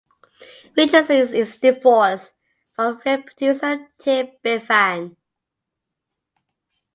Richardson 0.75 1.31
is 1.35 1.59
divorced 1.59 2.31
from 2.75 2.99
film 3.01 3.21
producer 3.21 3.87
Tim 3.99 4.29
Bevan. 4.41 5.15